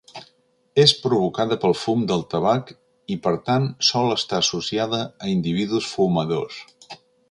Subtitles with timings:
[0.83, 2.73] És provocada pel fum del tabac
[3.17, 6.63] i per tant sol estar associada a individus fumadors.